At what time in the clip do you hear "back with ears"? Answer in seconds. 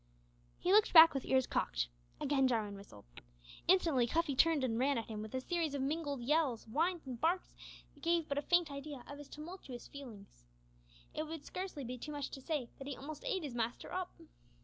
0.93-1.45